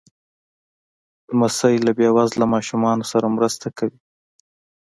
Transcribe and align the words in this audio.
لمسی 1.29 1.75
له 1.85 1.91
بې 1.97 2.09
وزله 2.17 2.45
ماشومانو 2.53 3.03
سره 3.11 3.33
مرسته 3.35 3.67
کوي. 3.77 3.99